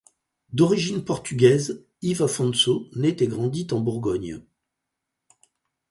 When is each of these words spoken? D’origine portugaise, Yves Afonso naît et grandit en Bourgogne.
D’origine 0.51 1.05
portugaise, 1.05 1.85
Yves 2.01 2.23
Afonso 2.23 2.89
naît 2.95 3.15
et 3.19 3.27
grandit 3.27 3.67
en 3.69 3.79
Bourgogne. 3.81 4.41